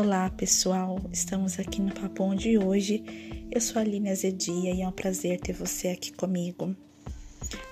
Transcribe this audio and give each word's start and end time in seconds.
Olá 0.00 0.30
pessoal, 0.30 1.00
estamos 1.12 1.58
aqui 1.58 1.82
no 1.82 1.92
Papão 1.92 2.32
de 2.32 2.56
hoje. 2.56 3.02
Eu 3.50 3.60
sou 3.60 3.80
a 3.80 3.82
Aline 3.82 4.10
Azedia 4.10 4.72
e 4.72 4.80
é 4.80 4.86
um 4.86 4.92
prazer 4.92 5.40
ter 5.40 5.52
você 5.52 5.88
aqui 5.88 6.12
comigo. 6.12 6.72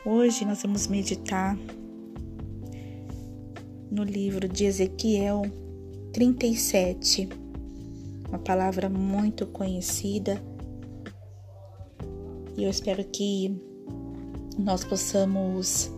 Hoje 0.05 0.45
nós 0.45 0.61
vamos 0.61 0.89
meditar 0.89 1.57
no 3.89 4.03
livro 4.03 4.49
de 4.49 4.65
Ezequiel 4.65 5.43
37, 6.13 7.29
uma 8.29 8.41
palavra 8.41 8.89
muito 8.89 9.47
conhecida 9.47 10.43
e 12.57 12.65
eu 12.65 12.71
espero 12.71 13.05
que 13.05 13.57
nós 14.59 14.85
possamos 14.85 15.89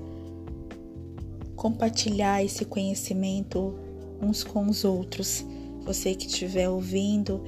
compartilhar 1.57 2.45
esse 2.45 2.67
conhecimento 2.67 3.75
uns 4.21 4.45
com 4.45 4.69
os 4.69 4.85
outros. 4.85 5.43
Você 5.89 6.15
que 6.15 6.27
estiver 6.27 6.69
ouvindo, 6.69 7.43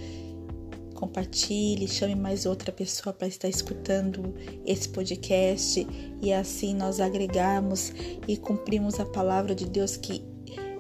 compartilhe, 0.95 1.87
chame 1.87 2.15
mais 2.15 2.47
outra 2.47 2.73
pessoa 2.73 3.13
para 3.13 3.29
estar 3.29 3.51
escutando 3.51 4.35
esse 4.65 4.89
podcast 4.89 5.87
e 6.23 6.33
assim 6.33 6.75
nós 6.75 7.01
agregamos 7.01 7.93
e 8.27 8.39
cumprimos 8.39 8.99
a 8.99 9.05
palavra 9.05 9.55
de 9.55 9.67
Deus 9.67 9.99
que 9.99 10.25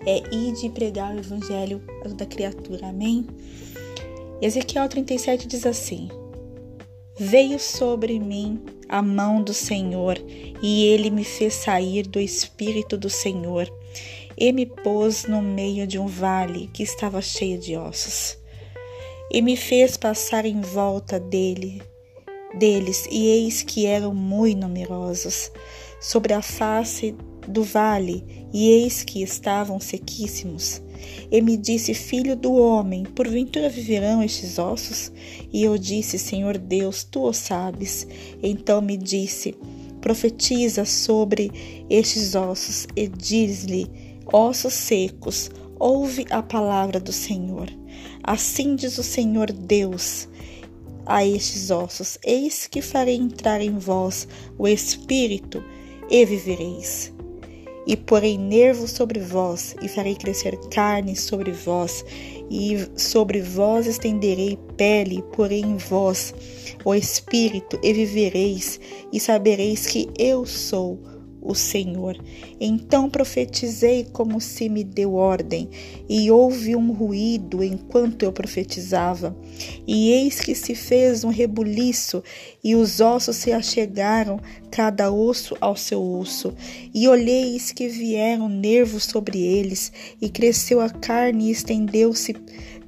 é 0.06 0.34
ir 0.34 0.54
de 0.54 0.70
pregar 0.70 1.14
o 1.14 1.18
evangelho 1.18 1.82
a 2.00 2.08
toda 2.08 2.24
criatura. 2.24 2.86
Amém? 2.88 3.26
Ezequiel 4.40 4.88
37 4.88 5.46
diz 5.46 5.66
assim: 5.66 6.08
Veio 7.18 7.58
sobre 7.58 8.18
mim 8.18 8.58
a 8.88 9.02
mão 9.02 9.42
do 9.42 9.52
Senhor, 9.52 10.16
e 10.62 10.86
ele 10.86 11.10
me 11.10 11.24
fez 11.24 11.52
sair 11.52 12.06
do 12.06 12.18
espírito 12.18 12.96
do 12.96 13.10
Senhor, 13.10 13.70
e 14.40 14.52
me 14.52 14.64
pôs 14.64 15.26
no 15.26 15.42
meio 15.42 15.86
de 15.86 15.98
um 15.98 16.06
vale 16.06 16.70
que 16.72 16.82
estava 16.82 17.20
cheio 17.20 17.58
de 17.58 17.76
ossos, 17.76 18.38
e 19.30 19.42
me 19.42 19.54
fez 19.54 19.98
passar 19.98 20.46
em 20.46 20.62
volta 20.62 21.20
dele, 21.20 21.82
deles, 22.58 23.06
e 23.10 23.26
eis 23.26 23.62
que 23.62 23.84
eram 23.84 24.14
muito 24.14 24.60
numerosos 24.60 25.52
sobre 26.00 26.32
a 26.32 26.40
face 26.40 27.14
do 27.46 27.62
vale, 27.62 28.48
e 28.52 28.70
eis 28.70 29.04
que 29.04 29.22
estavam 29.22 29.78
sequíssimos. 29.78 30.82
E 31.30 31.40
me 31.40 31.56
disse: 31.56 31.94
Filho 31.94 32.34
do 32.34 32.54
homem, 32.54 33.04
porventura 33.04 33.68
viverão 33.68 34.22
estes 34.22 34.58
ossos? 34.58 35.12
E 35.52 35.62
eu 35.62 35.78
disse: 35.78 36.18
Senhor 36.18 36.58
Deus, 36.58 37.04
tu 37.04 37.22
o 37.22 37.32
sabes. 37.32 38.06
Então 38.42 38.82
me 38.82 38.96
disse: 38.96 39.54
Profetiza 40.00 40.84
sobre 40.84 41.50
estes 41.88 42.34
ossos 42.34 42.86
e 42.96 43.06
diz-lhe: 43.08 43.88
Ossos 44.32 44.74
secos, 44.74 45.50
ouve 45.78 46.24
a 46.30 46.42
palavra 46.42 47.00
do 47.00 47.12
Senhor. 47.12 47.68
Assim 48.22 48.76
diz 48.76 48.98
o 48.98 49.02
Senhor 49.02 49.50
Deus 49.50 50.28
a 51.06 51.24
estes 51.24 51.70
ossos: 51.70 52.18
Eis 52.24 52.66
que 52.66 52.80
farei 52.80 53.16
entrar 53.16 53.60
em 53.60 53.78
vós 53.78 54.28
o 54.58 54.68
espírito 54.68 55.64
e 56.08 56.24
vivereis 56.24 57.12
e 57.86 57.96
porei 57.96 58.36
nervos 58.38 58.92
sobre 58.92 59.18
vós, 59.18 59.74
e 59.82 59.88
farei 59.88 60.14
crescer 60.14 60.56
carne 60.70 61.16
sobre 61.16 61.50
vós, 61.50 62.04
e 62.50 62.76
sobre 62.96 63.40
vós 63.40 63.86
estenderei 63.86 64.56
pele, 64.76 65.22
porei 65.34 65.60
em 65.60 65.76
vós 65.76 66.32
o 66.84 66.94
espírito, 66.94 67.78
e 67.82 67.92
vivereis, 67.92 68.78
e 69.12 69.18
sabereis 69.18 69.86
que 69.86 70.08
eu 70.16 70.46
sou 70.46 71.00
o 71.42 71.54
Senhor. 71.54 72.16
Então 72.60 73.08
profetizei 73.08 74.06
como 74.12 74.40
se 74.40 74.68
me 74.68 74.84
deu 74.84 75.14
ordem, 75.14 75.68
e 76.08 76.30
houve 76.30 76.76
um 76.76 76.92
ruído 76.92 77.62
enquanto 77.62 78.22
eu 78.22 78.32
profetizava. 78.32 79.36
E 79.86 80.10
eis 80.10 80.40
que 80.40 80.54
se 80.54 80.74
fez 80.74 81.24
um 81.24 81.28
rebuliço, 81.28 82.22
e 82.62 82.74
os 82.74 83.00
ossos 83.00 83.36
se 83.36 83.52
achegaram, 83.52 84.40
cada 84.70 85.10
osso 85.10 85.56
ao 85.60 85.76
seu 85.76 86.02
osso. 86.02 86.54
E 86.94 87.08
olheis 87.08 87.72
que 87.72 87.88
vieram 87.88 88.48
nervos 88.48 89.04
sobre 89.04 89.40
eles, 89.40 89.92
e 90.20 90.28
cresceu 90.28 90.80
a 90.80 90.90
carne, 90.90 91.48
e 91.48 91.50
estendeu-se 91.50 92.34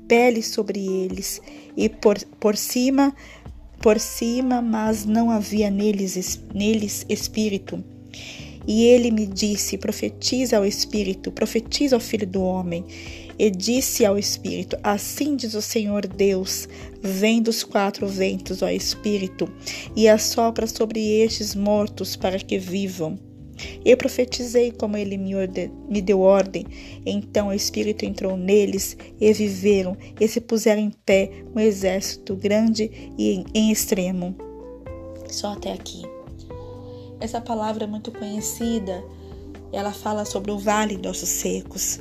pele 0.07 0.43
sobre 0.43 0.85
eles, 0.85 1.41
e 1.77 1.89
por, 1.89 2.19
por 2.39 2.57
cima 2.57 3.15
por 3.83 3.99
cima, 3.99 4.62
mas 4.62 5.05
não 5.05 5.29
havia 5.29 5.69
neles, 5.69 6.41
neles 6.55 7.05
espírito. 7.09 7.83
E 8.67 8.84
ele 8.84 9.11
me 9.11 9.27
disse: 9.27 9.77
Profetiza 9.78 10.56
ao 10.56 10.65
Espírito, 10.65 11.33
profetiza 11.33 11.97
ao 11.97 12.00
Filho 12.00 12.27
do 12.27 12.43
Homem. 12.43 12.84
E 13.39 13.50
disse 13.50 14.05
ao 14.05 14.19
Espírito: 14.19 14.77
Assim 14.83 15.34
diz 15.37 15.55
o 15.55 15.62
Senhor 15.62 16.06
Deus: 16.06 16.69
Vem 17.00 17.43
dos 17.43 17.65
quatro 17.65 18.06
ventos, 18.06 18.62
ó 18.62 18.69
Espírito, 18.69 19.50
e 19.97 20.09
assopra 20.09 20.67
sobre 20.67 21.00
estes 21.23 21.55
mortos 21.55 22.15
para 22.15 22.39
que 22.39 22.59
vivam. 22.59 23.19
Eu 23.84 23.97
profetizei 23.97 24.73
como 24.73 24.97
ele 24.97 25.17
me, 25.17 25.33
me, 25.89 26.00
deu 26.00 26.21
ordem. 26.21 26.67
Então 27.05 27.49
o 27.49 27.53
Espírito 27.53 28.05
entrou 28.05 28.37
neles 28.37 28.97
e 29.21 29.33
viveram, 29.33 29.97
e 30.21 30.27
se 30.27 30.41
puseram 30.41 30.83
em 30.83 30.91
pé 30.91 31.31
um 31.55 31.61
exército 31.61 32.34
grande 32.34 32.91
e 33.19 33.44
em 33.55 33.71
extremo. 33.71 34.34
Só 35.29 35.53
até 35.53 35.73
aqui. 35.73 36.03
Essa 37.22 37.41
palavra 37.41 37.84
é 37.84 37.87
muito 37.87 38.10
conhecida. 38.10 39.00
Ela 39.72 39.93
fala 39.93 40.25
sobre 40.25 40.50
o 40.50 40.59
vale 40.59 40.97
de 40.97 41.06
ossos 41.06 41.28
secos, 41.28 42.00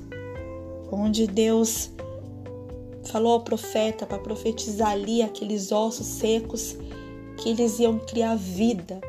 onde 0.92 1.28
Deus 1.28 1.92
falou 3.04 3.34
ao 3.34 3.44
profeta 3.44 4.08
para 4.08 4.18
profetizar 4.18 4.90
ali 4.90 5.22
aqueles 5.22 5.72
ossos 5.72 6.08
secos 6.08 6.76
que 7.38 7.50
eles 7.50 7.78
iam 7.78 8.00
criar 8.00 8.36
vida. 8.36 9.00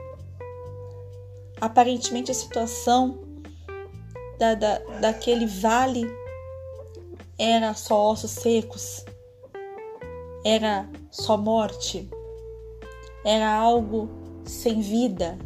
Aparentemente 1.58 2.30
a 2.30 2.34
situação 2.34 3.18
da, 4.38 4.54
da, 4.54 4.78
daquele 5.00 5.46
vale 5.46 6.04
era 7.38 7.72
só 7.72 8.10
ossos 8.10 8.32
secos, 8.32 9.02
era 10.44 10.86
só 11.10 11.38
morte, 11.38 12.06
era 13.24 13.50
algo 13.50 14.10
sem 14.44 14.82
vida, 14.82 15.38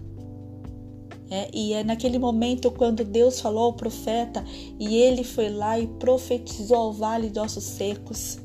é, 1.31 1.51
e 1.53 1.73
é 1.73 1.83
naquele 1.83 2.19
momento 2.19 2.71
quando 2.71 3.05
Deus 3.05 3.41
falou 3.41 3.65
ao 3.65 3.73
profeta 3.73 4.45
e 4.79 4.97
ele 4.97 5.25
foi 5.25 5.49
lá 5.49 5.79
e 5.79 5.87
profetizou 5.87 6.77
ao 6.77 6.93
vale 6.93 7.29
de 7.31 7.39
ossos 7.39 7.65
secos. 7.65 8.39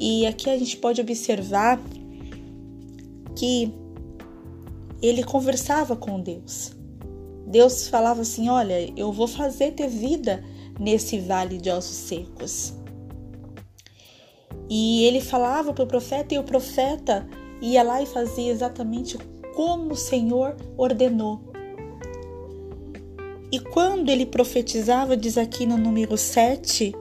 E 0.00 0.26
aqui 0.26 0.50
a 0.50 0.58
gente 0.58 0.76
pode 0.78 1.00
observar 1.00 1.80
que 3.36 3.72
ele 5.00 5.22
conversava 5.22 5.94
com 5.94 6.20
Deus. 6.20 6.72
Deus 7.46 7.86
falava 7.86 8.22
assim: 8.22 8.48
Olha, 8.48 8.92
eu 8.96 9.12
vou 9.12 9.28
fazer 9.28 9.72
ter 9.72 9.88
vida 9.88 10.42
nesse 10.78 11.20
vale 11.20 11.58
de 11.58 11.70
ossos 11.70 11.96
secos. 11.96 12.74
E 14.68 15.04
ele 15.04 15.20
falava 15.20 15.72
para 15.72 15.84
o 15.84 15.86
profeta, 15.86 16.34
e 16.34 16.38
o 16.38 16.44
profeta 16.44 17.28
ia 17.60 17.82
lá 17.82 18.02
e 18.02 18.06
fazia 18.06 18.50
exatamente 18.50 19.18
como 19.54 19.92
o 19.92 19.96
Senhor 19.96 20.56
ordenou. 20.76 21.40
E 23.50 23.58
quando 23.58 24.08
ele 24.08 24.24
profetizava, 24.24 25.16
diz 25.16 25.36
aqui 25.36 25.66
no 25.66 25.76
número 25.76 26.16
7, 26.16 26.94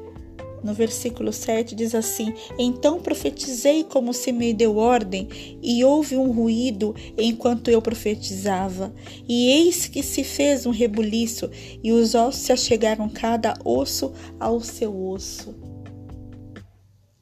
no 0.63 0.73
versículo 0.73 1.31
7 1.33 1.73
diz 1.73 1.95
assim: 1.95 2.33
Então 2.57 3.01
profetizei 3.01 3.83
como 3.83 4.13
se 4.13 4.31
me 4.31 4.53
deu 4.53 4.77
ordem, 4.77 5.27
e 5.61 5.83
houve 5.83 6.15
um 6.15 6.31
ruído 6.31 6.95
enquanto 7.17 7.69
eu 7.69 7.81
profetizava. 7.81 8.93
E 9.27 9.49
eis 9.49 9.87
que 9.87 10.03
se 10.03 10.23
fez 10.23 10.65
um 10.65 10.71
rebuliço, 10.71 11.49
e 11.83 11.91
os 11.91 12.13
ossos 12.13 12.41
se 12.41 12.51
achegaram 12.51 13.09
cada 13.09 13.53
osso 13.63 14.11
ao 14.39 14.59
seu 14.61 15.09
osso. 15.09 15.55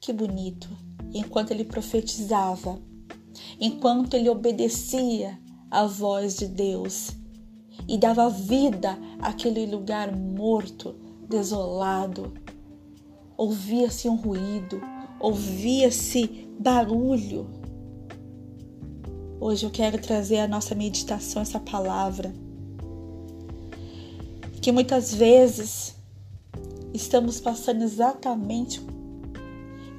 Que 0.00 0.12
bonito! 0.12 0.68
Enquanto 1.12 1.50
ele 1.50 1.64
profetizava, 1.64 2.78
enquanto 3.58 4.14
ele 4.14 4.28
obedecia 4.28 5.38
à 5.70 5.86
voz 5.86 6.36
de 6.36 6.46
Deus 6.46 7.16
e 7.88 7.96
dava 7.96 8.28
vida 8.28 8.98
àquele 9.20 9.66
lugar 9.66 10.14
morto, 10.14 10.94
desolado. 11.28 12.32
Ouvia-se 13.36 14.08
um 14.08 14.16
ruído, 14.16 14.80
ouvia-se 15.18 16.48
barulho. 16.58 17.48
Hoje 19.40 19.64
eu 19.64 19.70
quero 19.70 19.98
trazer 19.98 20.38
à 20.38 20.48
nossa 20.48 20.74
meditação 20.74 21.40
essa 21.40 21.58
palavra. 21.58 22.32
Que 24.60 24.70
muitas 24.70 25.14
vezes 25.14 25.96
estamos 26.92 27.40
passando 27.40 27.82
exatamente 27.82 28.82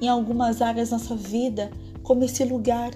em 0.00 0.08
algumas 0.08 0.62
áreas 0.62 0.90
da 0.90 0.98
nossa 0.98 1.16
vida 1.16 1.70
como 2.02 2.24
esse 2.24 2.44
lugar 2.44 2.92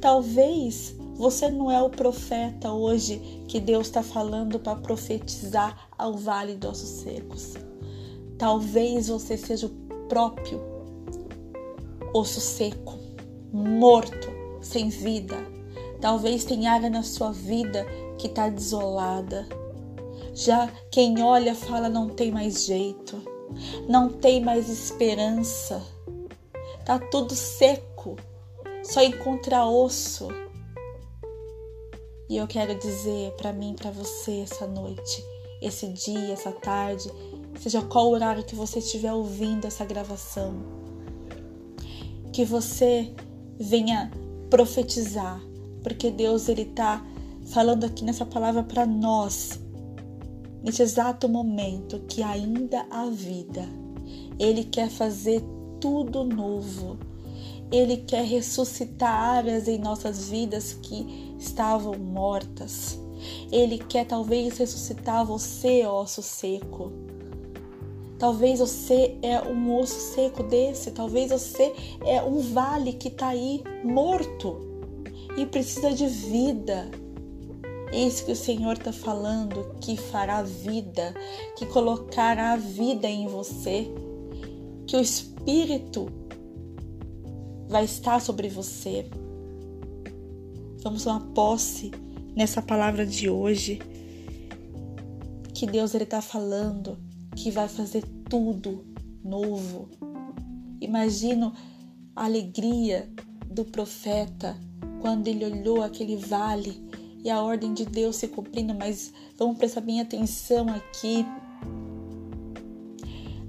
Talvez 0.00 0.94
você 1.16 1.50
não 1.50 1.70
é 1.70 1.82
o 1.82 1.90
profeta 1.90 2.72
hoje 2.72 3.18
que 3.48 3.58
Deus 3.58 3.88
está 3.88 4.02
falando 4.02 4.60
para 4.60 4.76
profetizar 4.76 5.88
ao 5.98 6.14
vale 6.14 6.54
dos 6.54 6.70
ossos 6.70 6.88
secos. 7.00 7.54
Talvez 8.38 9.08
você 9.08 9.36
seja 9.36 9.66
o 9.66 10.06
próprio 10.08 10.60
osso 12.14 12.40
seco, 12.40 12.96
morto, 13.52 14.28
sem 14.60 14.88
vida. 14.88 15.36
Talvez 16.00 16.44
tenha 16.44 16.72
área 16.72 16.88
na 16.88 17.02
sua 17.02 17.32
vida 17.32 17.84
que 18.16 18.28
está 18.28 18.48
desolada. 18.48 19.48
Já 20.32 20.68
quem 20.92 21.20
olha 21.20 21.54
fala 21.54 21.88
não 21.88 22.08
tem 22.08 22.30
mais 22.30 22.64
jeito, 22.64 23.20
não 23.88 24.08
tem 24.08 24.40
mais 24.40 24.68
esperança. 24.68 25.82
Tá 26.84 26.98
tudo 26.98 27.34
seco, 27.34 27.97
só 28.88 29.02
encontra 29.02 29.66
osso. 29.66 30.28
E 32.28 32.36
eu 32.36 32.46
quero 32.46 32.74
dizer 32.78 33.32
para 33.32 33.52
mim, 33.52 33.74
para 33.74 33.90
você 33.90 34.40
essa 34.40 34.66
noite, 34.66 35.22
esse 35.60 35.88
dia, 35.88 36.32
essa 36.32 36.52
tarde, 36.52 37.10
seja 37.60 37.82
qual 37.82 38.10
horário 38.10 38.44
que 38.44 38.54
você 38.54 38.78
estiver 38.78 39.12
ouvindo 39.12 39.66
essa 39.66 39.84
gravação, 39.84 40.54
que 42.32 42.44
você 42.44 43.14
venha 43.60 44.10
profetizar, 44.48 45.40
porque 45.82 46.10
Deus 46.10 46.48
ele 46.48 46.64
tá 46.64 47.04
falando 47.52 47.84
aqui 47.84 48.04
nessa 48.04 48.24
palavra 48.24 48.62
para 48.62 48.86
nós, 48.86 49.60
nesse 50.62 50.82
exato 50.82 51.28
momento 51.28 52.00
que 52.08 52.22
ainda 52.22 52.86
há 52.90 53.04
vida. 53.06 53.68
Ele 54.38 54.64
quer 54.64 54.88
fazer 54.88 55.42
tudo 55.78 56.24
novo. 56.24 57.07
Ele 57.70 57.98
quer 57.98 58.24
ressuscitar 58.24 59.10
áreas 59.10 59.68
em 59.68 59.78
nossas 59.78 60.28
vidas 60.28 60.72
que 60.74 61.34
estavam 61.38 61.98
mortas. 61.98 62.98
Ele 63.52 63.78
quer 63.78 64.06
talvez 64.06 64.56
ressuscitar 64.58 65.24
você, 65.24 65.86
osso 65.86 66.22
seco. 66.22 66.92
Talvez 68.18 68.58
você 68.58 69.16
é 69.22 69.40
um 69.40 69.76
osso 69.78 70.14
seco 70.14 70.42
desse, 70.42 70.90
talvez 70.90 71.30
você 71.30 71.72
é 72.04 72.20
um 72.22 72.40
vale 72.40 72.94
que 72.94 73.08
está 73.08 73.28
aí 73.28 73.62
morto 73.84 74.60
e 75.36 75.46
precisa 75.46 75.92
de 75.92 76.06
vida. 76.06 76.90
Eis 77.92 78.20
que 78.20 78.32
o 78.32 78.36
Senhor 78.36 78.72
está 78.72 78.92
falando 78.92 79.76
que 79.80 79.96
fará 79.96 80.42
vida, 80.42 81.14
que 81.56 81.64
colocará 81.66 82.56
vida 82.56 83.08
em 83.08 83.26
você, 83.28 83.88
que 84.86 84.96
o 84.96 85.00
Espírito 85.00 86.10
vai 87.68 87.84
estar 87.84 88.20
sobre 88.20 88.48
você. 88.48 89.08
Vamos 90.82 91.04
tomar 91.04 91.20
posse 91.34 91.90
nessa 92.34 92.62
palavra 92.62 93.04
de 93.04 93.28
hoje 93.28 93.78
que 95.54 95.66
Deus 95.66 95.94
ele 95.94 96.04
está 96.04 96.22
falando 96.22 96.96
que 97.34 97.50
vai 97.50 97.68
fazer 97.68 98.04
tudo 98.28 98.84
novo. 99.24 99.88
Imagino 100.80 101.52
a 102.14 102.24
alegria 102.24 103.08
do 103.50 103.64
profeta 103.64 104.56
quando 105.00 105.28
ele 105.28 105.44
olhou 105.44 105.82
aquele 105.82 106.16
vale 106.16 106.80
e 107.24 107.30
a 107.30 107.42
ordem 107.42 107.74
de 107.74 107.84
Deus 107.84 108.16
se 108.16 108.28
cumprindo, 108.28 108.74
mas 108.74 109.12
vamos 109.36 109.58
prestar 109.58 109.80
bem 109.80 110.00
atenção 110.00 110.68
aqui. 110.68 111.26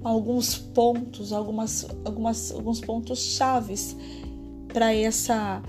Alguns 0.02 0.56
pontos, 0.56 1.32
algumas, 1.32 1.86
algumas, 2.04 2.52
alguns 2.52 2.80
pontos 2.80 3.18
chaves 3.18 3.96
para 4.72 4.94
essa, 4.94 5.62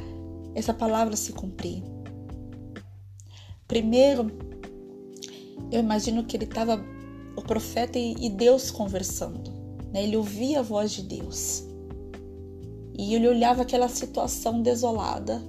essa 0.55 0.73
palavra 0.73 1.15
se 1.15 1.33
cumprir. 1.33 1.83
Primeiro, 3.67 4.31
eu 5.71 5.79
imagino 5.79 6.23
que 6.23 6.37
ele 6.37 6.45
estava 6.45 6.83
o 7.35 7.41
profeta 7.41 7.97
e 7.97 8.29
Deus 8.29 8.71
conversando. 8.71 9.51
Né? 9.91 10.03
Ele 10.03 10.17
ouvia 10.17 10.59
a 10.59 10.63
voz 10.63 10.91
de 10.91 11.03
Deus. 11.03 11.65
E 12.97 13.15
ele 13.15 13.27
olhava 13.27 13.61
aquela 13.61 13.87
situação 13.87 14.61
desolada, 14.61 15.41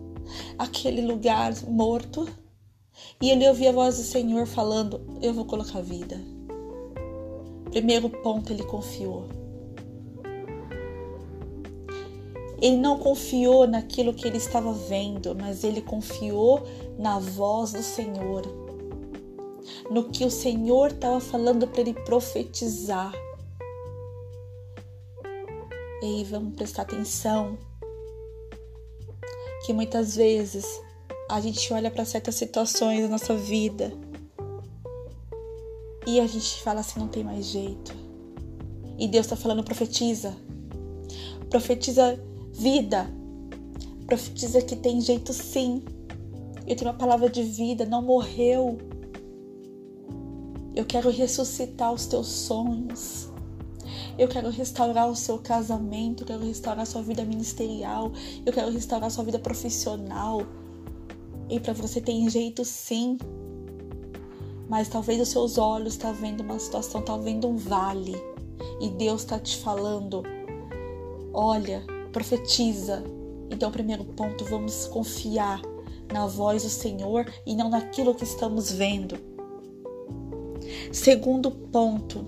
aquele 0.58 1.02
lugar 1.02 1.54
morto, 1.68 2.28
e 3.20 3.30
ele 3.30 3.46
ouvia 3.48 3.70
a 3.70 3.72
voz 3.72 3.96
do 3.96 4.02
Senhor 4.02 4.46
falando: 4.46 5.00
Eu 5.20 5.34
vou 5.34 5.44
colocar 5.44 5.80
vida. 5.80 6.20
Primeiro 7.72 8.08
ponto, 8.08 8.52
ele 8.52 8.62
confiou. 8.62 9.28
Ele 12.60 12.76
não 12.76 12.96
confiou 12.96 13.66
naquilo 13.66 14.14
que 14.14 14.28
ele 14.28 14.36
estava 14.36 14.72
vendo, 14.72 15.34
mas 15.34 15.64
ele 15.64 15.82
confiou 15.82 16.62
na 16.96 17.18
voz 17.18 17.72
do 17.72 17.82
Senhor 17.82 18.62
no 19.90 20.04
que 20.04 20.24
o 20.24 20.30
Senhor 20.30 20.90
estava 20.90 21.20
falando 21.20 21.66
para 21.66 21.80
ele 21.80 21.94
profetizar. 21.94 23.12
E 26.02 26.06
aí 26.06 26.24
vamos 26.24 26.54
prestar 26.54 26.82
atenção 26.82 27.56
que 29.64 29.72
muitas 29.72 30.16
vezes 30.16 30.64
a 31.30 31.40
gente 31.40 31.72
olha 31.72 31.90
para 31.90 32.04
certas 32.04 32.34
situações 32.34 33.02
da 33.02 33.08
nossa 33.08 33.34
vida 33.34 33.92
e 36.06 36.20
a 36.20 36.26
gente 36.26 36.62
fala 36.62 36.80
assim: 36.80 37.00
não 37.00 37.08
tem 37.08 37.24
mais 37.24 37.46
jeito. 37.46 37.94
E 38.98 39.08
Deus 39.08 39.26
está 39.26 39.36
falando: 39.36 39.62
profetiza. 39.62 40.36
Profetiza 41.48 42.18
vida. 42.52 43.10
Profetiza 44.06 44.60
que 44.62 44.76
tem 44.76 45.00
jeito 45.00 45.32
sim. 45.32 45.82
Eu 46.66 46.76
tenho 46.76 46.90
uma 46.90 46.96
palavra 46.96 47.28
de 47.28 47.42
vida, 47.42 47.84
não 47.84 48.02
morreu. 48.02 48.78
Eu 50.74 50.84
quero 50.84 51.10
ressuscitar 51.10 51.92
os 51.92 52.06
teus 52.06 52.28
sonhos. 52.28 53.28
Eu 54.18 54.28
quero 54.28 54.50
restaurar 54.50 55.08
o 55.08 55.16
seu 55.16 55.38
casamento, 55.38 56.22
eu 56.22 56.26
quero 56.26 56.44
restaurar 56.44 56.82
a 56.82 56.86
sua 56.86 57.02
vida 57.02 57.24
ministerial, 57.24 58.12
eu 58.44 58.52
quero 58.52 58.70
restaurar 58.70 59.06
a 59.06 59.10
sua 59.10 59.24
vida 59.24 59.38
profissional. 59.38 60.42
E 61.48 61.58
para 61.58 61.72
você 61.72 62.00
tem 62.00 62.28
jeito 62.28 62.64
sim. 62.64 63.18
Mas 64.72 64.88
talvez 64.88 65.20
os 65.20 65.28
seus 65.28 65.58
olhos 65.58 65.92
estão 65.92 66.14
tá 66.14 66.18
vendo 66.18 66.40
uma 66.40 66.58
situação, 66.58 67.02
estão 67.02 67.18
tá 67.18 67.22
vendo 67.22 67.46
um 67.46 67.58
vale. 67.58 68.16
E 68.80 68.88
Deus 68.88 69.20
está 69.20 69.38
te 69.38 69.58
falando: 69.58 70.22
olha, 71.30 71.82
profetiza. 72.10 73.04
Então, 73.50 73.70
primeiro 73.70 74.02
ponto, 74.02 74.46
vamos 74.46 74.86
confiar 74.86 75.60
na 76.10 76.26
voz 76.26 76.62
do 76.62 76.70
Senhor 76.70 77.30
e 77.44 77.54
não 77.54 77.68
naquilo 77.68 78.14
que 78.14 78.24
estamos 78.24 78.72
vendo. 78.72 79.18
Segundo 80.90 81.50
ponto, 81.50 82.24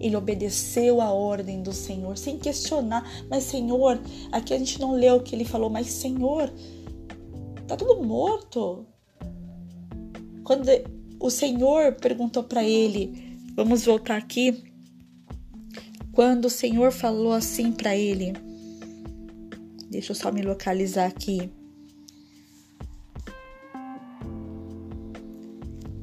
ele 0.00 0.16
obedeceu 0.16 1.02
a 1.02 1.12
ordem 1.12 1.62
do 1.62 1.74
Senhor 1.74 2.16
sem 2.16 2.38
questionar. 2.38 3.26
Mas, 3.28 3.44
Senhor, 3.44 4.00
aqui 4.32 4.54
a 4.54 4.58
gente 4.58 4.80
não 4.80 4.92
leu 4.92 5.16
o 5.16 5.22
que 5.22 5.36
ele 5.36 5.44
falou, 5.44 5.68
mas, 5.68 5.88
Senhor, 5.88 6.50
tá 7.68 7.76
tudo 7.76 8.02
morto. 8.02 8.86
Quando 10.44 10.68
o 11.20 11.30
Senhor 11.30 11.94
perguntou 11.94 12.42
para 12.42 12.64
ele, 12.64 13.38
vamos 13.54 13.84
voltar 13.84 14.16
aqui. 14.16 14.62
Quando 16.12 16.46
o 16.46 16.50
Senhor 16.50 16.90
falou 16.92 17.32
assim 17.32 17.72
para 17.72 17.96
ele, 17.96 18.32
deixa 19.88 20.12
eu 20.12 20.16
só 20.16 20.32
me 20.32 20.42
localizar 20.42 21.06
aqui. 21.06 21.50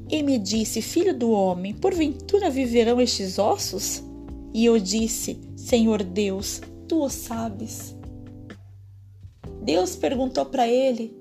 E 0.08 0.22
me 0.22 0.38
disse: 0.38 0.82
Filho 0.82 1.16
do 1.16 1.30
homem, 1.30 1.72
porventura 1.72 2.50
viverão 2.50 3.00
estes 3.00 3.38
ossos? 3.38 4.02
E 4.52 4.64
eu 4.64 4.78
disse: 4.78 5.38
Senhor 5.54 6.02
Deus, 6.02 6.60
tu 6.88 7.04
o 7.04 7.08
sabes. 7.08 7.94
Deus 9.62 9.94
perguntou 9.94 10.46
para 10.46 10.66
ele, 10.66 11.14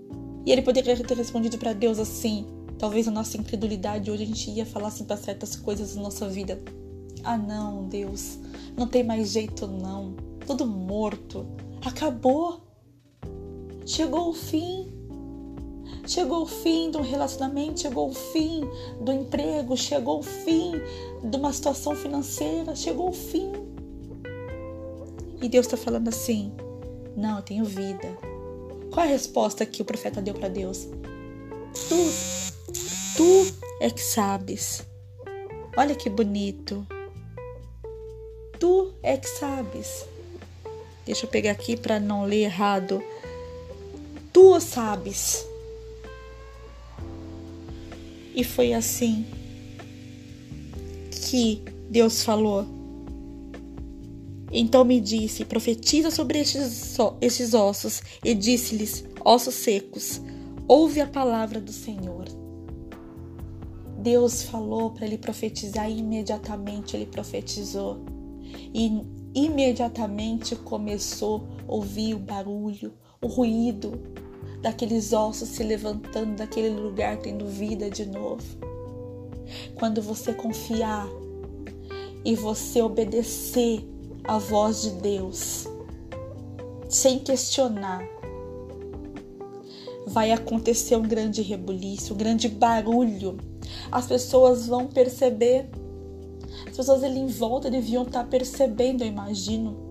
e 0.46 0.52
ele 0.52 0.62
poderia 0.62 0.96
ter 0.98 1.16
respondido 1.16 1.58
para 1.58 1.74
Deus 1.74 2.00
assim. 2.00 2.59
Talvez 2.79 3.09
a 3.09 3.12
nossa 3.12 3.36
incredulidade 3.36 4.09
hoje 4.09 4.24
a 4.24 4.25
gente 4.25 4.50
ia 4.50 4.65
falar 4.65 4.88
assim 4.88 5.03
para 5.03 5.17
certas 5.17 5.55
coisas 5.57 5.95
da 5.95 6.01
nossa 6.01 6.29
vida. 6.29 6.62
Ah, 7.25 7.38
não, 7.38 7.83
Deus, 7.83 8.39
não 8.77 8.88
tem 8.88 9.03
mais 9.03 9.31
jeito 9.31 9.67
não. 9.67 10.15
Tudo 10.48 10.65
morto. 10.65 11.45
Acabou. 11.86 12.62
Chegou 13.86 14.29
o 14.29 14.33
fim. 14.33 14.93
Chegou 16.07 16.43
o 16.43 16.45
fim 16.45 16.89
um 16.95 17.01
relacionamento, 17.01 17.81
chegou 17.81 18.09
o 18.09 18.13
fim 18.13 18.62
do 19.01 19.12
emprego, 19.12 19.75
chegou 19.75 20.19
o 20.19 20.24
fim 20.24 20.71
de 21.24 21.38
uma 21.38 21.51
situação 21.51 21.95
financeira, 21.95 22.75
chegou 22.75 23.09
o 23.09 23.13
fim. 23.13 23.51
E 25.41 25.50
Deus 25.50 25.65
está 25.65 25.77
falando 25.77 26.07
assim: 26.07 26.51
Não, 27.15 27.38
eu 27.38 27.43
tenho 27.43 27.65
vida. 27.65 28.07
Qual 28.91 29.05
a 29.05 29.09
resposta 29.09 29.65
que 29.65 29.81
o 29.81 29.86
profeta 29.86 30.21
deu 30.21 30.33
para 30.33 30.48
Deus? 30.48 30.88
Tu, 31.74 32.49
tu 33.20 33.46
é 33.82 33.90
que 33.90 34.02
sabes. 34.02 34.82
Olha 35.76 35.94
que 35.94 36.10
bonito. 36.10 36.88
Tu 38.58 38.94
é 39.04 39.18
que 39.18 39.28
sabes. 39.28 40.06
Deixa 41.06 41.26
eu 41.26 41.30
pegar 41.30 41.52
aqui 41.52 41.76
para 41.76 42.00
não 42.00 42.24
ler 42.24 42.44
errado. 42.44 43.04
Tu 44.32 44.62
sabes. 44.62 45.46
E 48.34 48.42
foi 48.46 48.72
assim 48.72 49.26
que 51.12 51.62
Deus 51.90 52.24
falou. 52.24 52.66
Então 54.50 54.86
me 54.86 55.02
disse: 55.02 55.44
Profetiza 55.44 56.10
sobre 56.10 56.40
estes, 56.40 57.54
ossos. 57.54 58.02
E 58.24 58.34
disse-lhes: 58.34 59.04
Ossos 59.26 59.56
secos, 59.56 60.22
ouve 60.70 61.02
a 61.02 61.06
palavra 61.06 61.60
do 61.60 61.74
Senhor. 61.74 62.49
Deus 64.01 64.44
falou 64.44 64.91
para 64.91 65.06
ele 65.06 65.18
profetizar 65.18 65.89
e 65.89 66.00
imediatamente 66.00 66.96
ele 66.96 67.06
profetizou. 67.06 68.00
E 68.74 69.01
imediatamente 69.34 70.56
começou 70.56 71.48
a 71.68 71.74
ouvir 71.74 72.15
o 72.15 72.20
barulho, 72.20 72.94
o 73.22 73.27
ruído 73.27 74.00
daqueles 74.62 75.13
ossos 75.13 75.50
se 75.50 75.63
levantando 75.63 76.36
daquele 76.36 76.70
lugar, 76.70 77.18
tendo 77.18 77.46
vida 77.46 77.89
de 77.89 78.06
novo. 78.06 78.44
Quando 79.75 80.01
você 80.01 80.34
confiar 80.34 81.08
e 82.24 82.36
você 82.36 82.82
obedecer 82.82 83.86
a 84.24 84.38
voz 84.38 84.82
de 84.82 84.91
Deus, 84.91 85.68
sem 86.88 87.20
questionar, 87.20 88.03
vai 90.08 90.32
acontecer 90.32 90.96
um 90.96 91.03
grande 91.03 91.41
rebuliço, 91.41 92.13
um 92.13 92.18
grande 92.18 92.50
barulho. 92.50 93.38
As 93.92 94.08
pessoas 94.08 94.68
vão 94.68 94.88
perceber. 94.88 95.70
As 96.68 96.76
pessoas 96.76 97.04
ali 97.04 97.20
em 97.20 97.28
volta 97.28 97.70
deviam 97.70 98.04
estar 98.04 98.24
percebendo, 98.26 99.04
eu 99.04 99.08
imagino. 99.08 99.90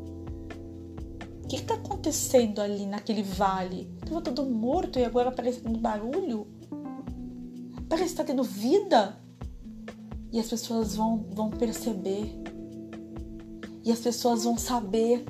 O 1.44 1.48
que 1.48 1.56
está 1.56 1.74
acontecendo 1.74 2.60
ali 2.60 2.86
naquele 2.86 3.22
vale? 3.22 3.90
Estava 4.02 4.20
todo 4.20 4.44
morto 4.44 4.98
e 4.98 5.04
agora 5.04 5.32
parece 5.32 5.60
tendo 5.60 5.78
barulho? 5.78 6.46
Parece 7.88 8.14
que 8.14 8.20
está 8.20 8.24
tendo 8.24 8.42
vida. 8.42 9.18
E 10.30 10.38
as 10.38 10.46
pessoas 10.46 10.94
vão, 10.94 11.24
vão 11.30 11.50
perceber. 11.50 12.38
E 13.82 13.90
as 13.90 14.00
pessoas 14.00 14.44
vão 14.44 14.58
saber 14.58 15.24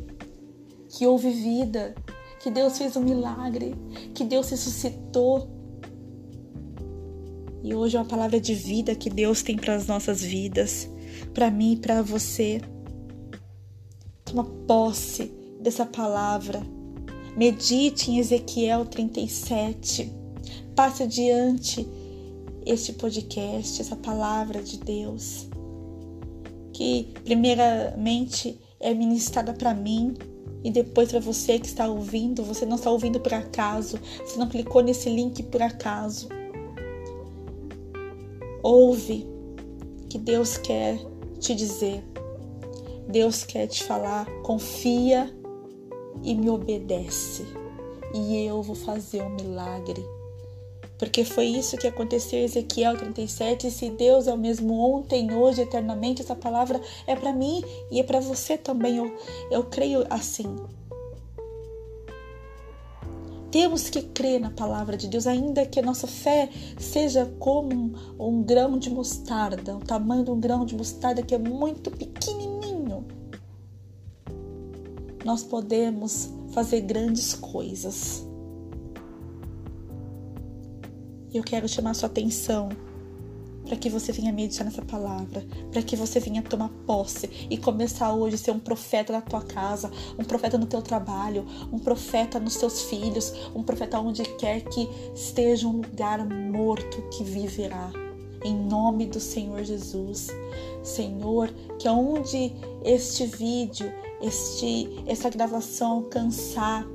que 0.89 1.07
houve 1.07 1.31
vida, 1.31 1.95
que 2.41 2.51
Deus 2.51 2.79
fez 2.79 2.97
um 2.97 3.03
milagre, 3.03 3.77
que 4.15 4.25
Deus 4.25 4.51
ressuscitou. 4.51 5.49
E 7.69 7.75
hoje 7.75 7.99
é 7.99 8.01
uma 8.01 8.07
palavra 8.07 8.41
de 8.41 8.55
vida 8.55 8.95
que 8.95 9.11
Deus 9.11 9.43
tem 9.43 9.55
para 9.55 9.75
as 9.75 9.87
nossas 9.87 10.23
vidas, 10.23 10.89
para 11.35 11.51
mim 11.51 11.75
e 11.75 11.77
para 11.77 12.01
você. 12.01 12.63
Toma 14.25 14.43
posse 14.67 15.31
dessa 15.61 15.85
palavra. 15.85 16.63
Medite 17.37 18.11
em 18.11 18.21
Ezequiel 18.21 18.87
37. 18.87 20.11
Passe 20.75 21.03
adiante 21.03 21.87
este 22.65 22.95
podcast, 22.95 23.83
essa 23.83 23.97
palavra 23.97 24.63
de 24.63 24.79
Deus, 24.79 25.47
que 26.73 27.13
primeiramente 27.23 28.59
é 28.81 28.95
ministrada 28.95 29.53
para 29.53 29.75
mim 29.75 30.15
e 30.65 30.71
depois 30.71 31.11
para 31.11 31.21
você 31.21 31.59
que 31.59 31.67
está 31.67 31.87
ouvindo. 31.87 32.43
Você 32.45 32.65
não 32.65 32.77
está 32.77 32.91
ouvindo 32.91 33.21
por 33.21 33.35
acaso, 33.35 34.01
você 34.25 34.39
não 34.39 34.49
clicou 34.49 34.83
nesse 34.83 35.11
link 35.11 35.43
por 35.43 35.61
acaso. 35.61 36.38
Ouve 38.71 39.27
que 40.11 40.19
Deus 40.19 40.59
quer 40.59 40.99
te 41.41 41.55
dizer. 41.55 42.05
Deus 43.09 43.43
quer 43.43 43.67
te 43.67 43.83
falar, 43.83 44.27
confia 44.43 45.35
e 46.23 46.35
me 46.35 46.51
obedece, 46.51 47.47
e 48.15 48.45
eu 48.45 48.61
vou 48.61 48.75
fazer 48.77 49.23
um 49.23 49.31
milagre 49.31 50.05
porque 50.99 51.25
foi 51.25 51.47
isso 51.47 51.77
que 51.77 51.87
aconteceu 51.87 52.41
em 52.41 52.45
Ezequiel 52.45 52.97
37. 52.97 53.69
E 53.69 53.71
se 53.71 53.89
Deus 53.89 54.27
é 54.27 54.35
o 54.35 54.37
mesmo 54.37 54.75
ontem, 54.75 55.33
hoje, 55.33 55.63
eternamente, 55.63 56.21
essa 56.21 56.35
palavra 56.35 56.81
é 57.07 57.15
para 57.15 57.33
mim 57.33 57.63
e 57.91 58.01
é 58.01 58.03
para 58.03 58.19
você 58.19 58.59
também. 58.59 58.97
Eu, 58.97 59.17
eu 59.51 59.63
creio 59.63 60.05
assim. 60.11 60.57
Temos 63.51 63.89
que 63.89 64.03
crer 64.03 64.41
na 64.41 64.51
palavra 64.51 64.97
de 64.97 65.09
Deus, 65.09 65.27
ainda 65.27 65.65
que 65.65 65.81
a 65.81 65.83
nossa 65.83 66.07
fé 66.07 66.51
seja 66.79 67.25
como 67.39 67.75
um, 67.75 67.93
um 68.19 68.43
grão 68.43 68.79
de 68.79 68.91
mostarda, 68.91 69.77
o 69.77 69.81
tamanho 69.81 70.25
de 70.25 70.31
um 70.31 70.39
grão 70.39 70.67
de 70.67 70.77
mostarda 70.77 71.23
que 71.23 71.35
é 71.35 71.39
muito 71.39 71.91
pequenininho. 71.91 73.07
Nós 75.25 75.43
podemos 75.43 76.31
fazer 76.53 76.83
grandes 76.83 77.35
coisas. 77.35 78.27
Eu 81.33 81.43
quero 81.43 81.69
chamar 81.69 81.95
sua 81.95 82.09
atenção 82.09 82.69
para 83.69 83.77
que 83.77 83.91
você 83.91 84.11
venha 84.13 84.33
meditar 84.33 84.65
nessa 84.65 84.83
palavra, 84.83 85.47
para 85.71 85.83
que 85.83 85.95
você 85.95 86.19
venha 86.19 86.43
tomar 86.43 86.71
posse 86.87 87.29
e 87.51 87.59
começar 87.59 88.15
hoje 88.15 88.37
a 88.37 88.39
ser 88.39 88.51
um 88.51 88.59
profeta 88.59 89.13
na 89.13 89.21
tua 89.21 89.43
casa, 89.43 89.91
um 90.19 90.25
profeta 90.25 90.57
no 90.57 90.67
teu 90.67 90.81
trabalho, 90.81 91.47
um 91.71 91.79
profeta 91.79 92.41
nos 92.41 92.57
teus 92.57 92.83
filhos, 92.83 93.33
um 93.55 93.63
profeta 93.63 94.01
onde 94.01 94.23
quer 94.37 94.63
que 94.63 94.89
esteja 95.15 95.69
um 95.69 95.83
lugar 95.83 96.27
morto 96.27 97.03
que 97.11 97.23
viverá. 97.23 97.93
Em 98.43 98.55
nome 98.55 99.05
do 99.05 99.21
Senhor 99.21 99.63
Jesus. 99.63 100.29
Senhor, 100.83 101.49
que 101.79 101.87
aonde 101.87 102.55
este 102.85 103.27
vídeo, 103.27 103.93
este 104.23 104.89
essa 105.07 105.29
gravação 105.29 105.99
alcançar, 105.99 106.87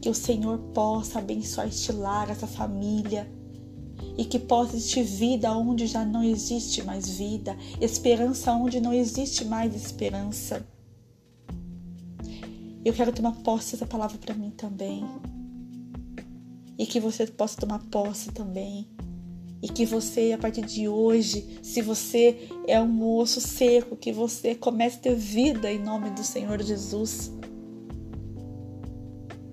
que 0.00 0.08
o 0.08 0.14
Senhor 0.14 0.58
possa 0.72 1.18
abençoar 1.18 1.66
este 1.66 1.92
lar, 1.92 2.30
essa 2.30 2.46
família, 2.46 3.30
e 4.20 4.24
que 4.26 4.38
possa 4.38 4.76
existir 4.76 5.02
vida 5.02 5.50
onde 5.50 5.86
já 5.86 6.04
não 6.04 6.22
existe 6.22 6.82
mais 6.82 7.08
vida, 7.08 7.56
esperança 7.80 8.52
onde 8.52 8.78
não 8.78 8.92
existe 8.92 9.46
mais 9.46 9.74
esperança. 9.74 10.62
Eu 12.84 12.92
quero 12.92 13.14
tomar 13.14 13.32
posse 13.36 13.72
dessa 13.72 13.86
palavra 13.86 14.18
para 14.18 14.34
mim 14.34 14.50
também. 14.50 15.06
E 16.78 16.84
que 16.84 17.00
você 17.00 17.26
possa 17.26 17.58
tomar 17.58 17.78
posse 17.90 18.30
também. 18.30 18.86
E 19.62 19.68
que 19.70 19.86
você, 19.86 20.32
a 20.32 20.38
partir 20.38 20.66
de 20.66 20.86
hoje, 20.86 21.58
se 21.62 21.80
você 21.80 22.46
é 22.68 22.78
um 22.78 23.02
osso 23.16 23.40
seco, 23.40 23.96
que 23.96 24.12
você 24.12 24.54
comece 24.54 24.98
a 24.98 25.00
ter 25.00 25.14
vida 25.14 25.72
em 25.72 25.78
nome 25.78 26.10
do 26.10 26.22
Senhor 26.22 26.62
Jesus. 26.62 27.32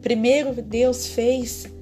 Primeiro 0.02 0.62
Deus 0.62 1.08
fez 1.08 1.77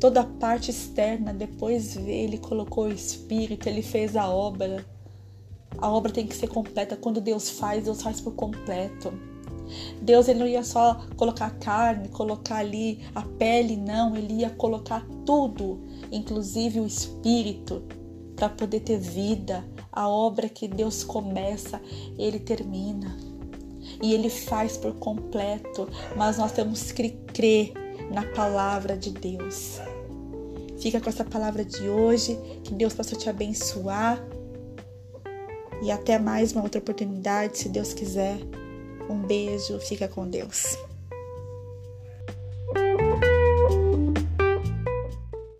toda 0.00 0.20
a 0.20 0.24
parte 0.24 0.70
externa, 0.70 1.32
depois 1.32 1.96
ele 1.96 2.38
colocou 2.38 2.84
o 2.84 2.92
espírito, 2.92 3.68
ele 3.68 3.82
fez 3.82 4.16
a 4.16 4.28
obra. 4.28 4.84
A 5.76 5.90
obra 5.90 6.12
tem 6.12 6.26
que 6.26 6.36
ser 6.36 6.48
completa. 6.48 6.96
Quando 6.96 7.20
Deus 7.20 7.50
faz, 7.50 7.84
Deus 7.84 8.02
faz 8.02 8.20
por 8.20 8.34
completo. 8.34 9.12
Deus 10.00 10.28
ele 10.28 10.38
não 10.38 10.46
ia 10.46 10.64
só 10.64 11.06
colocar 11.16 11.46
a 11.46 11.50
carne, 11.50 12.08
colocar 12.08 12.56
ali 12.56 13.00
a 13.14 13.22
pele, 13.22 13.76
não, 13.76 14.16
ele 14.16 14.40
ia 14.40 14.50
colocar 14.50 15.06
tudo, 15.26 15.80
inclusive 16.10 16.80
o 16.80 16.86
espírito, 16.86 17.82
para 18.34 18.48
poder 18.48 18.80
ter 18.80 18.98
vida. 18.98 19.64
A 19.92 20.08
obra 20.08 20.48
que 20.48 20.66
Deus 20.66 21.04
começa, 21.04 21.80
ele 22.16 22.38
termina. 22.38 23.16
E 24.02 24.14
ele 24.14 24.30
faz 24.30 24.76
por 24.76 24.94
completo, 24.94 25.88
mas 26.16 26.38
nós 26.38 26.52
temos 26.52 26.92
que 26.92 27.10
crer 27.10 27.72
na 28.10 28.24
palavra 28.34 28.96
de 28.96 29.10
Deus. 29.10 29.80
Fica 30.80 31.00
com 31.00 31.08
essa 31.08 31.24
palavra 31.24 31.64
de 31.64 31.88
hoje, 31.88 32.38
que 32.62 32.72
Deus 32.72 32.94
possa 32.94 33.16
te 33.16 33.28
abençoar. 33.28 34.22
E 35.82 35.90
até 35.90 36.18
mais 36.18 36.52
uma 36.52 36.62
outra 36.62 36.80
oportunidade, 36.80 37.58
se 37.58 37.68
Deus 37.68 37.92
quiser. 37.92 38.38
Um 39.08 39.22
beijo, 39.22 39.78
fica 39.80 40.06
com 40.06 40.28
Deus. 40.28 40.76